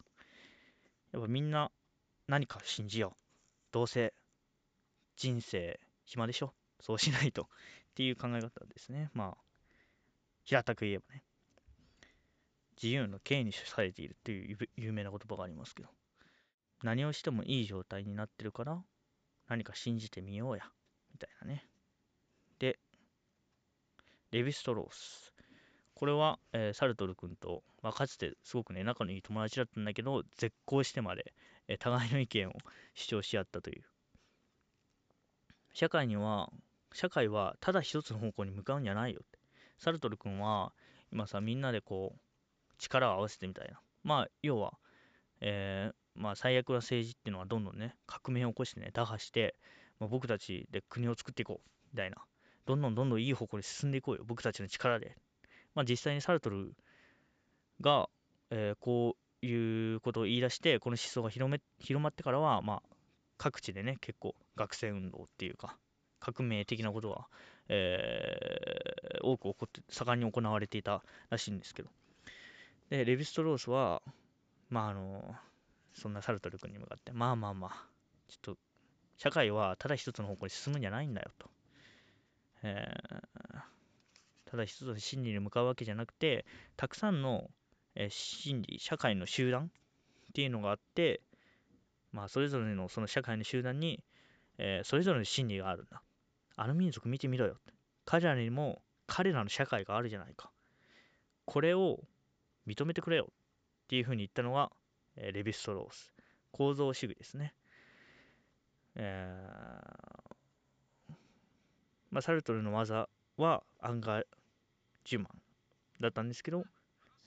[1.12, 1.70] やっぱみんな
[2.26, 3.18] 何か信じよう。
[3.72, 4.14] どうせ
[5.16, 6.54] 人生暇でしょ。
[6.80, 7.42] そうしないと。
[7.42, 7.46] っ
[7.94, 9.10] ていう考え方ですね。
[9.12, 9.36] まあ、
[10.44, 11.22] 平たく言えばね。
[12.82, 15.88] 自由の刑に処されているっていう有名な言葉がありますけど。
[16.84, 18.84] 何をしてもいい状態になってるから、
[19.48, 20.64] 何か信じてみようや。
[21.12, 21.66] みたいなね。
[22.58, 22.78] で、
[24.30, 25.32] レヴィストロース。
[25.94, 31.32] これは、えーサルトル君と、まあ、かつてすごくね、仲のいい友達だったんだけど、絶交してまで、
[31.68, 32.52] えー互いの意見を
[32.92, 33.84] 主張し合ったという。
[35.72, 36.52] 社会には、
[36.92, 39.38] 社会はただ一つの方向に向かうんじゃないよって。
[39.78, 40.74] サルトル君は、
[41.10, 42.20] 今さ、みんなでこう、
[42.76, 43.80] 力を合わせてみたいな。
[44.02, 44.74] まあ、要は、
[45.40, 49.54] えーまあ、最悪な政治っていうのはどんどんね、革命を起こしてね、打破して、
[49.98, 52.16] まあ、僕たちで国を作っていこう、みたいな。
[52.66, 55.16] どんどんどんどんいい方向に進んでいこうよ、僕たちの力で。
[55.74, 56.74] まあ、実際にサルトル
[57.80, 58.08] が、
[58.50, 62.82] えーこういうことを言い出して、この思想が広め広まってからは、まあ、
[63.36, 65.76] 各地でね、結構学生運動っていうか、
[66.18, 67.26] 革命的なことが、
[67.68, 71.88] えー多く起こって、盛んに行われていたらしいんですけど。
[72.90, 74.02] で、レヴィストロースは、
[74.68, 75.34] まあ、あの、
[75.94, 77.70] そんなサルトル君に向かって、まあまあまあ、
[78.28, 78.58] ちょっと、
[79.16, 81.48] 社会はただ一つの方向に進むんじゃないんだよと。
[82.62, 83.74] えー
[84.46, 87.50] ただ一つの真理に向かうわけじゃなくて、たくさんの、
[87.96, 91.22] えー真理、社会の集団っていうのがあって、
[92.12, 94.04] まあ、それぞれのその社会の集団に、
[94.58, 96.02] えーそれぞれの真理があるんだ。
[96.54, 97.56] あの民族見てみろよ。
[98.04, 100.52] 彼らにも彼らの社会があるじゃないか。
[101.46, 101.98] これを
[102.66, 104.70] 認めてくれよっていうふうに言ったのが、
[105.16, 106.12] えレヴィストロース。
[106.52, 107.54] 構造主義ですね。
[108.96, 110.34] えー
[112.10, 114.24] まあ、サルトルの技はアンガー
[115.04, 115.26] 10万
[116.00, 116.64] だったんですけど、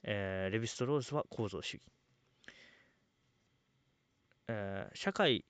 [0.03, 1.83] えーレヴィストロースは構造主義。
[4.47, 5.43] えー社会、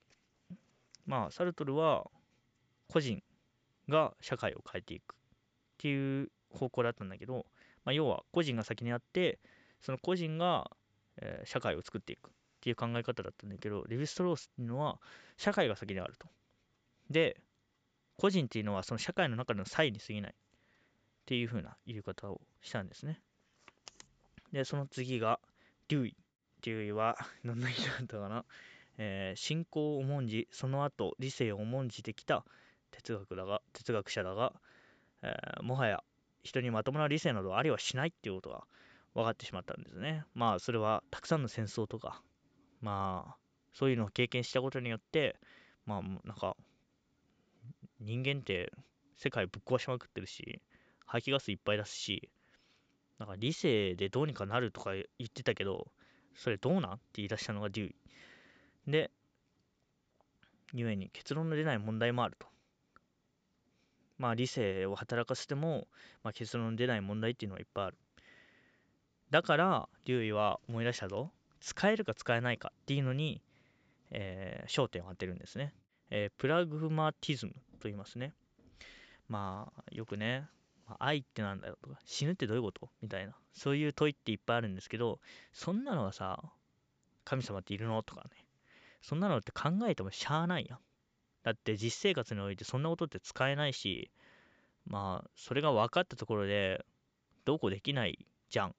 [1.06, 2.10] まあ、サルトルは
[2.88, 3.21] 個人
[3.89, 5.15] が社会を変えていくっ
[5.78, 7.45] ていう方向だったんだけど、
[7.86, 9.39] まあ、要は個人が先にあって、
[9.82, 10.71] その個人が、
[11.21, 14.99] えー社会を作っていくっていう考え方だったんだけど、レヴィストロースっていうのは
[15.38, 16.27] 社会が先であると。
[17.10, 17.38] で、
[18.17, 20.36] 個人っていうのはその社会の中での際に過ぎないっ
[21.25, 23.21] ていう風な言い方をしたんですね。
[24.51, 25.39] で、その次が、
[25.88, 26.17] デュイ。
[26.62, 28.45] デュイは、どんな人だったかな？
[28.97, 32.45] えー信仰を重んじ、その後理性を重んじてきた
[32.91, 34.53] 哲学だが、哲学者だが、
[35.21, 36.03] えーもはや
[36.43, 38.63] 人にまともな理性などありはしないっていうことが
[39.17, 40.25] 分かってしまったんですね。
[40.36, 42.21] まあ、それはたくさんの戦争とか、
[42.82, 43.38] まあ、
[43.73, 45.39] そういうのを経験したことによって、
[45.88, 46.56] まあ、なんか、
[47.99, 48.71] 人間って
[49.17, 50.62] 世界ぶっ壊しまくってるし、
[51.08, 52.30] 排気ガスいっぱい出すし、
[53.17, 55.88] なんか理性でどうにかなるとか言ってたけど、
[56.36, 57.95] それどうなんって言い出したのがデュイ。
[58.86, 59.10] で、
[60.73, 62.47] ゆえに結論の出ない問題もあると。
[64.19, 65.88] まあ理性を働かせても、
[66.23, 67.97] まあ、結論の出ない問題っていうのはいっぱいある。
[69.30, 71.32] だから、デュイは思い出したぞ。
[71.60, 73.42] 使えるか使えないかっていうのに、
[74.12, 75.74] えー焦点を当てるんですね。
[76.10, 78.34] えープラグマティズムと言いますね。
[79.28, 80.48] まあ、よくね、
[81.00, 85.20] 愛ってなんだよとか、死ぬってどういうことみたいな、そういう問いっていっぱいあるんですけど、
[85.52, 86.42] そんなのはさ、
[87.26, 88.46] 神様っているのとかね、
[89.02, 90.80] そんなのって考えてもしゃあないやん。
[91.44, 94.12] だって実生活においてそんなことって使えないし、
[94.86, 96.86] まあ、それが分かったところで、
[97.46, 98.76] どうこうできないじゃん。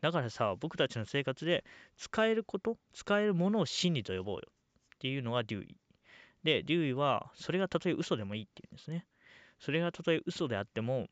[0.00, 1.64] だからさ、僕たちの生活で
[1.96, 4.42] 使えること、使えるものを真理と呼ぼうよ
[4.96, 5.76] っていうのがデューイ。
[6.44, 9.06] で、デューイは、それがたとえ嘘でもいいっていうんですね。
[9.58, 11.08] それがたとえ嘘であっても、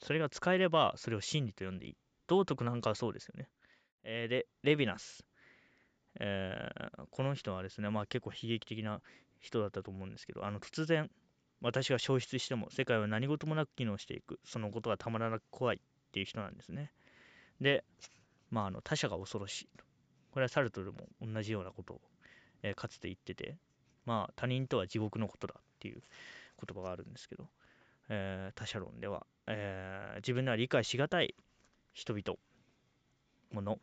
[0.00, 1.96] それが使えればそれを真理と呼んでいい。
[2.26, 3.48] 道徳なんかはそうですよね、
[4.04, 5.26] えーでレヴィナス、
[6.20, 9.00] えーこの人はですねまあ結構悲劇的な
[9.40, 11.10] 人だったと思うんですけどあの突然
[11.60, 14.40] 私が消失しても世界は何事もなく機能していく。
[14.44, 16.92] そのことがたまらなく怖いっていう人なんですね。
[17.60, 17.84] で
[18.50, 19.68] まああの他者が恐ろしい
[20.32, 22.00] これはサルトルも同じようなことを、
[22.62, 23.56] えーかつて言ってて
[24.06, 26.02] まあ他人とは地獄のことだっていう
[26.66, 27.46] 言葉があるんですけど、
[28.10, 31.34] えー他者論では、えー自分では理解しがたい
[31.94, 32.38] 人々
[33.52, 33.78] もの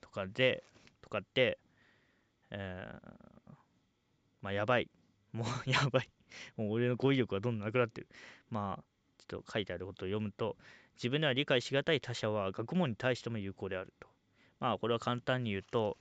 [0.00, 0.64] とかで
[1.02, 1.58] とかって、
[2.50, 3.52] えー
[4.42, 4.88] まあやばい。
[5.32, 6.08] もうやばい。
[6.56, 8.08] もう俺の語彙力がどんどんなくなってる。
[8.50, 8.84] まあ
[9.18, 10.56] ちょっと書いてあることを読むと
[10.98, 14.08] 自分では理解しがたい他者は学問に対しても有効であると。
[14.60, 15.96] まあこれは簡単に言うと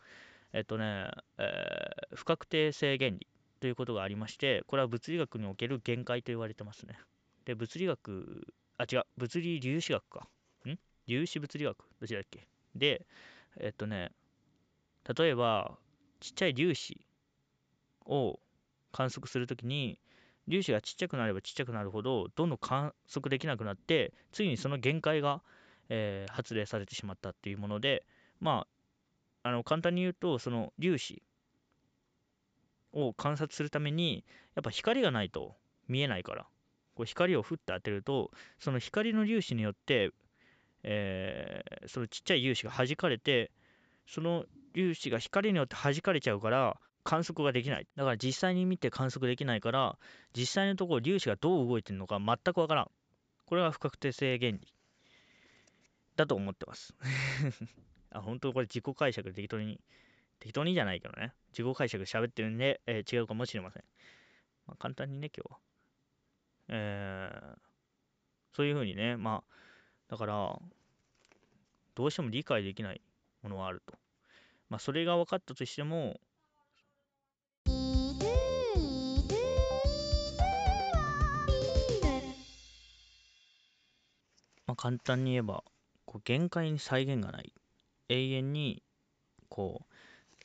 [0.54, 3.28] えっとね、えー不確定性原理
[3.60, 6.98] ということがありましてこれは物理学における限界と言われてますね。
[7.46, 10.28] で物理学あ違う物理粒子学か。
[10.66, 10.78] ん？
[11.08, 11.78] 粒子物理学？
[12.00, 12.48] どちらだっけ？
[12.76, 13.06] で
[13.60, 14.12] えっとね
[15.18, 15.78] 例えば
[16.20, 17.00] ちっちゃい粒子
[18.06, 18.40] を
[18.92, 20.00] 観測するときに
[20.50, 25.42] 粒子がちっちゃくなればちっちゃくなるほどどんどん観測できなくなってついにその限界が、
[25.90, 28.06] えー発令されてしまったっていうもので
[28.40, 28.68] ま
[29.44, 31.24] ああの簡単に言うとその粒子
[32.94, 34.24] を観察するために
[34.56, 35.56] やっぱ光がないと
[35.88, 36.48] 見えないから
[36.96, 40.12] こう光をふって当てるとその光の粒子によって、
[40.84, 43.52] えーそのちっちゃい粒子が弾かれて
[44.06, 46.78] その粒子が光によって弾かれちゃうから
[47.08, 47.88] 観測ができない。
[47.96, 49.98] だから実際に見て観測できないから
[50.36, 52.92] 実際のところ粒子がどう動いてるのか全くわからん。
[53.46, 54.60] これが不確定性原理。
[56.18, 56.94] だと思ってます。
[58.12, 59.80] あ本当これ自己解釈で適当に
[60.40, 61.34] 適当にじゃないけどね。
[61.58, 63.86] 自己解釈で喋ってるんで、えー違うかもしれません、
[64.66, 65.60] まあ、簡単にね今日は。
[66.68, 67.58] えー
[68.52, 69.54] そういうふうにねまあ
[70.10, 70.60] だから
[71.96, 73.02] どうしても理解できない
[73.44, 73.98] ものはあると。
[74.68, 76.20] まあそれが分かったとしても
[84.78, 85.64] 簡単に言えば
[86.06, 87.54] こう限界に際限がない。
[88.10, 88.84] 永遠に
[89.50, 89.94] こう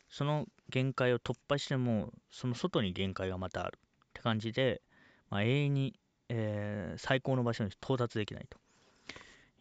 [0.09, 3.79] その限界を突破してもその外に限界がまたある。
[3.79, 4.83] って感じで、
[5.31, 8.59] まあ、永遠に、えー最高の場所に到達できないと。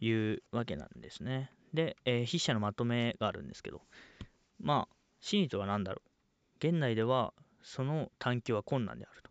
[0.00, 1.52] いうわけなんですね。
[1.72, 3.82] で、えー筆者のまとめがあるんですけど
[4.60, 6.68] まあ真理とは何だろう。
[6.68, 7.32] 現代では
[7.62, 9.30] その探求は困難であると。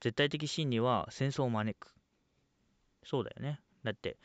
[0.00, 1.94] 絶対的真理は戦争を招く。
[3.04, 3.60] そうだよね。
[3.84, 4.16] だって、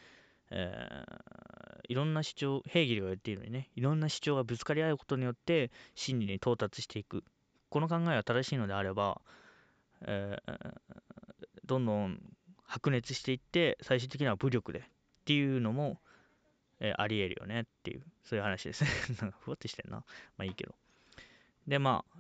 [0.52, 1.50] えー
[1.88, 7.24] いろんな主張、ヘーゲルが言っているようにね、いろんな主張がぶつかり合うことによって真理に到達していく。
[7.70, 9.22] この考えが正しいのであれば、
[10.02, 10.74] えー
[11.66, 12.20] どんどん
[12.64, 14.84] 白熱していって、最終的には武力でっ
[15.26, 16.00] ていうのも、
[16.80, 18.90] えーありえるよねっていう、そういう話ですね。
[19.22, 19.98] なんかふわっとしてんな。
[19.98, 20.04] ま
[20.40, 20.76] あいいけど。
[21.68, 22.20] で、まあ、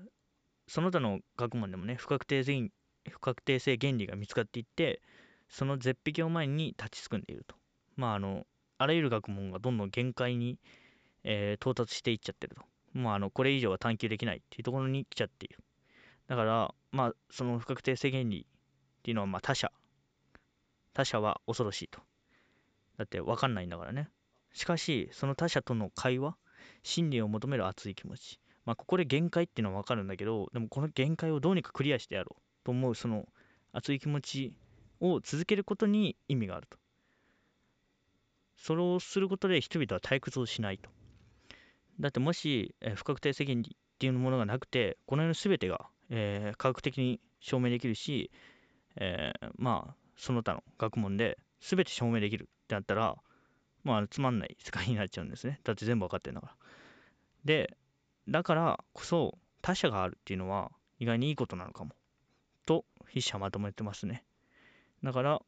[0.67, 2.71] その他の学問でもね、不確定性
[3.09, 5.01] 不確定性原理が見つかっていって、
[5.49, 7.55] その絶壁を前に立ちすくんでいると。
[7.95, 8.45] まあ、あの、
[8.77, 10.57] あらゆる学問がどんどん限界に、
[11.23, 12.63] えー到達していっちゃってると。
[12.97, 15.59] もうあの、これ以上は探求できないっていうところに来ちゃっている。
[16.27, 18.47] だから、まあ、その不確定性原理
[18.99, 19.71] っていうのは、まあ、他者。
[20.93, 21.99] 他者は恐ろしいと。
[22.97, 24.09] だって分かんないんだからね。
[24.53, 26.37] しかし、その他者との会話、
[26.83, 28.39] 真理を求める熱い気持ち。
[28.65, 33.27] まあ、ここで限界っていうのは分かるんだけど、でもこの限界をどうにかクリアしてやろうと思う、その
[33.71, 34.53] 熱い気持ち
[34.99, 36.77] を続けることに意味があると。
[38.57, 40.89] それをすることで人々は退屈をしないと。
[41.99, 48.31] だってもし、えー不確定責任っていうものがなくて、この世の全てが、えー科学的に証明できるし、
[48.95, 53.15] えーまあ、その他の学問で全て証明できるってなったら、
[53.83, 55.61] まあ、つまんない世界になっちゃうんですね。
[55.63, 56.55] だって全部わかってるんだから。
[57.45, 57.77] で、
[58.27, 61.91] だからこそ他者があるっていうのは意外にいいことなのかも。
[62.65, 64.23] と、筆者はまとめてますね。
[65.03, 65.41] だから、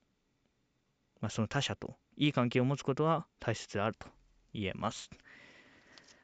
[1.20, 4.08] まあ、その他者といい関係を持つことは大切であると
[4.54, 5.10] 言えます。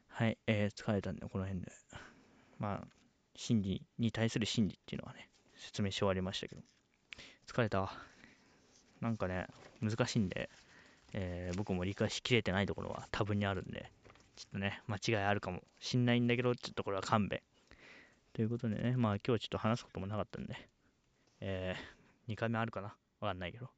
[0.07, 1.71] はい、えー疲れたんで、この辺で。
[2.57, 2.87] まあ、
[3.35, 6.61] 真理に対する真理っていうのはね、説明し終わりましたけど。
[7.47, 7.91] 疲れた。
[8.99, 9.47] なんかね、
[9.81, 10.49] 難しいんで、
[11.13, 13.91] えー僕も理解しきれてないところは多分にあるんで、
[14.35, 17.41] ちょっとね、間違いあるかもしんないんだけど、ちょっとこれは勘弁。
[18.33, 20.55] ということでね、まあ今日ちょっと話すこともなかったんで、
[21.41, 23.69] えー2回目あるかなわかんないけど。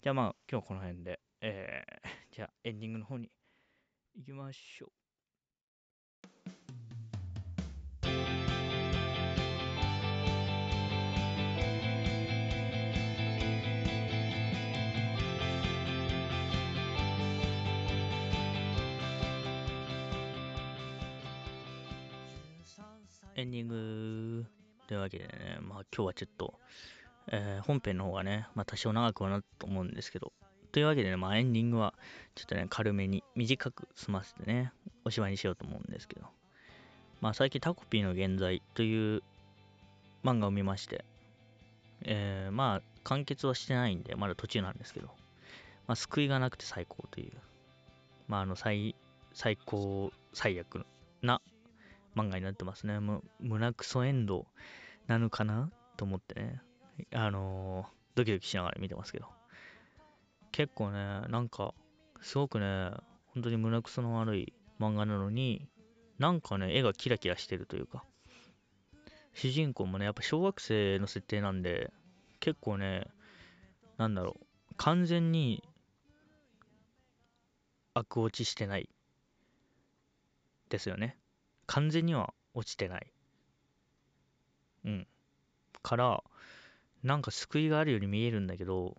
[0.00, 3.30] じゃあまあ、今日この辺で、えー、 じゃあエンディングの方に
[4.14, 4.92] 行きましょう。
[23.34, 24.46] エンディング
[24.86, 26.60] というわけでね、まあ今日はちょっと、
[27.28, 30.32] えー本編の方がね、まあ多少長くはなると思うんですけど、
[30.72, 31.94] というわけでね、まあエンディングは
[32.34, 34.72] ちょっとね、軽めに短く済ませてね、
[35.04, 36.26] おしまいにしようと思うんですけど、
[37.20, 39.22] まあ最近タコピーの現在という
[40.24, 41.04] 漫画を見まして、
[42.04, 45.08] えーまあ完結はしてないんで、まだ途中なんですけど、
[45.86, 47.32] まあ救いがなくて最高という、
[48.28, 48.94] まああの最、
[49.34, 50.86] 最高、最悪
[51.22, 51.40] な
[52.16, 53.00] 漫画になってますね。
[53.00, 54.46] もう胸クソエンド
[55.06, 56.60] なのかなと思ってね、
[57.12, 59.26] あのードキドキしながら見てますけど。
[60.50, 61.74] 結構ね、なんか、
[62.20, 62.90] すごくね、
[63.28, 65.66] 本当に胸クソの悪い漫画なのに、
[66.18, 68.04] なんかね、絵がキラキラしてるというか、
[69.32, 71.90] 主人公もね、やっぱ小学生の設定なんで、
[72.40, 73.06] 結構ね、
[73.96, 75.64] なんだろう、完全に
[77.94, 78.90] 悪落ちしてない
[80.68, 81.16] ですよね。
[81.66, 83.12] 完全には落ちてない。
[84.84, 85.06] うん。
[85.82, 86.22] から、
[87.02, 88.96] なんか救いがあるように見えるんだけど、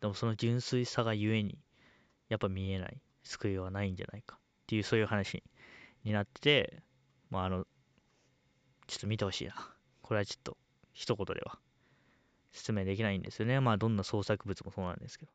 [0.00, 1.58] でもその純粋さがゆえに、
[2.28, 3.00] やっぱ見えない。
[3.22, 4.36] 救いはないんじゃないか。
[4.36, 5.42] っていう、そういう話
[6.04, 6.82] になってて、
[7.30, 7.66] まあ、あの、
[8.86, 9.54] ちょっと見てほしいな。
[10.02, 10.56] これはちょっと、
[10.92, 11.58] 一言では
[12.52, 13.60] 説明できないんですよね。
[13.60, 15.32] まあ、どんな創作物もそうなんですけど。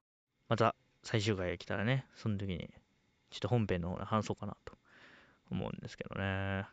[0.47, 2.69] また、最終回が来たらね、その時に、
[3.29, 4.77] ちょっと本編の方で話そうかなと
[5.51, 6.65] 思うんですけどね。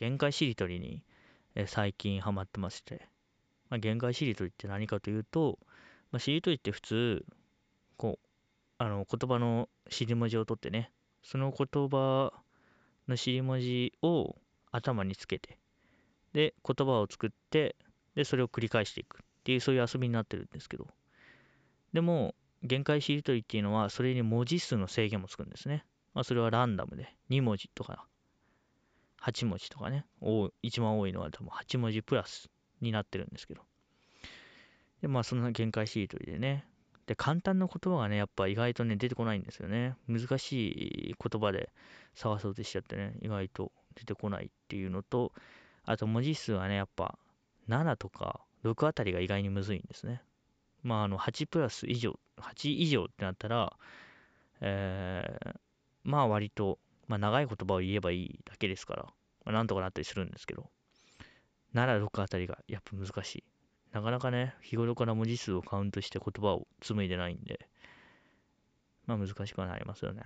[0.00, 1.04] 限界しりとりに、
[1.54, 3.06] え最近ハマってまして、
[3.68, 5.58] まあ、限界しりとりって何かというと、
[6.10, 7.26] まあ、しりとりって普通、
[7.98, 8.26] こう、
[8.78, 10.90] あの、言葉の尻文字を取ってね、
[11.22, 12.32] その言葉
[13.08, 14.36] の尻文字を
[14.72, 15.58] 頭につけて、
[16.32, 17.76] で、言葉を作って、
[18.14, 20.88] で、それを繰り返していくっていう、そういう遊びになってるんですけど、
[21.92, 25.84] でも、限界しりとりっていうのは、それに文字数の制限もつくんですね。
[26.14, 28.06] まあ、それはランダムで、2文字とか、
[29.22, 32.48] 8文字とかね、多一番多いのは多分8文字プラス
[32.80, 33.62] になってるんですけど。
[35.02, 36.64] で、まあ、そんな限界しりとりでね。
[37.06, 39.96] で、簡単な言葉がね、やっぱ意外とね、出てこないんですよね。
[40.06, 41.70] 難しい言葉で
[42.14, 45.32] 探そうとしちゃってね、意外と出てこないっていうのと、
[45.84, 47.18] あと文字数はね、やっぱ
[47.68, 50.22] 7とか6あたりが意外にむずいんですね。
[50.82, 53.76] まあ、あの、8プラス以上、8以上ってなったら、
[54.60, 55.56] えー、
[56.04, 56.78] まあ割と、
[57.10, 59.02] まあ長い言葉を言えばいいだけですから、
[59.44, 60.70] まあ、なんとかなったりするんですけど、
[61.74, 63.44] 7、6あたりがやっぱ難しい。
[63.92, 67.68] なかなかね、日頃から文字数をカウントして言葉を紡いでないんで、
[69.06, 70.22] まあ難しくはなりますよね。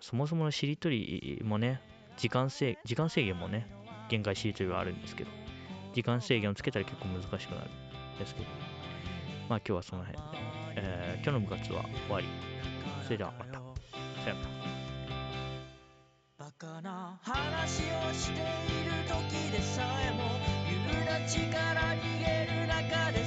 [0.00, 1.80] そもそものしりとりもね、
[2.16, 3.66] 時間制時間制限もね、
[4.08, 5.30] 限界しりとりはあるんですけど、
[5.92, 7.70] 時間制限をつけたら結構難しくなる
[8.14, 8.46] んですけど、
[9.48, 10.24] まあ今日はその辺で、
[10.76, 12.28] えー今日の部活は終わり。
[13.02, 13.54] それではまた。
[14.22, 14.59] さよなら。
[16.60, 20.24] かな話をしている時でさえも
[20.68, 21.48] 言うな力
[21.96, 23.24] 逃げる中で